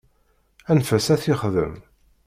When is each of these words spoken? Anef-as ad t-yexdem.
Anef-as 0.69 1.07
ad 1.13 1.19
t-yexdem. 1.21 1.73